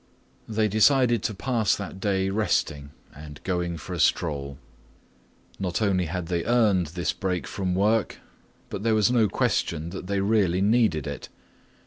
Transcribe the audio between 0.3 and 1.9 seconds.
They decided to pass